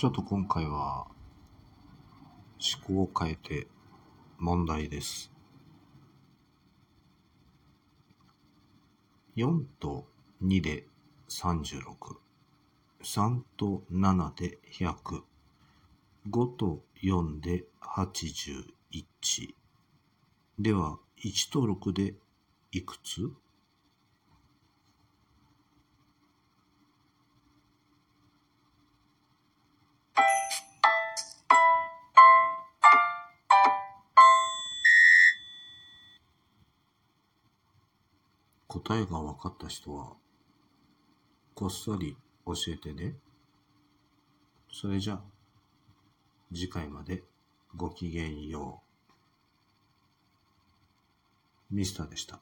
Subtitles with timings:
[0.00, 1.08] ちょっと今回は
[2.58, 3.66] 思考を変えて
[4.38, 5.30] 問題です。
[9.36, 10.06] 4と
[10.42, 10.86] 2で
[11.28, 11.82] 36、
[13.02, 15.20] 3と7で100、
[16.30, 19.54] 5と4で81。
[20.58, 22.14] では、1と6で
[22.72, 23.30] いくつ？
[38.72, 40.12] 答えが分かった人は、
[41.56, 42.16] こっそり
[42.46, 43.16] 教えてね。
[44.70, 45.20] それじゃ、
[46.52, 47.24] 次回まで
[47.74, 48.80] ごきげんよ
[51.70, 51.74] う。
[51.74, 52.38] ミスターでした。